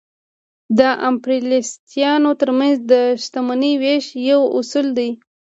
[0.77, 0.79] د
[1.09, 5.09] امپریالیستانو ترمنځ د شتمنۍ وېش یو اصل دی